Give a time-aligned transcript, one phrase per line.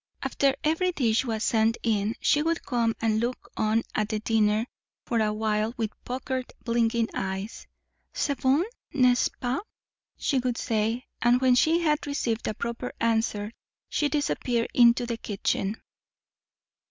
[0.23, 4.65] After every dish was sent in, she would come and look on at the dinner
[5.05, 7.67] for a while, with puckered, blinking eyes.
[8.11, 8.63] 'C'est bon,
[8.95, 9.61] n'est ce pas?'
[10.17, 13.53] she would say; and when she had received a proper answer,
[13.89, 15.79] she disappeared into the kitchen.